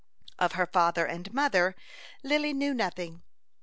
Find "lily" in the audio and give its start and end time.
2.23-2.53